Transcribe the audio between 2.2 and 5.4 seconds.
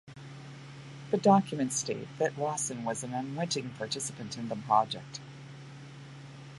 Wasson was an 'unwitting' participant in the project.